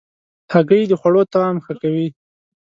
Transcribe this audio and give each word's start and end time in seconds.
هګۍ 0.51 0.83
د 0.87 0.93
خوړو 0.99 1.21
طعم 1.33 1.55
ښه 1.65 1.73
کوي. 1.81 2.07